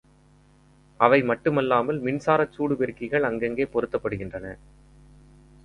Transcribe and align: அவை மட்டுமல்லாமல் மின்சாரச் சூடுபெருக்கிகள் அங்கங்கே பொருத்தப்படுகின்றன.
அவை 0.99 1.21
மட்டுமல்லாமல் 1.21 1.99
மின்சாரச் 2.01 2.55
சூடுபெருக்கிகள் 2.57 3.21
அங்கங்கே 3.21 3.69
பொருத்தப்படுகின்றன. 3.73 4.47